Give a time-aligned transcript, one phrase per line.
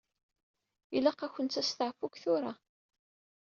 [0.97, 2.51] Ilaq-akent usteɛfu seg tura.